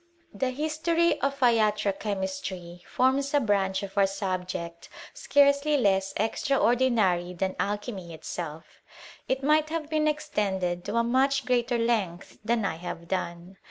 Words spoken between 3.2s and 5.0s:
a branch our subject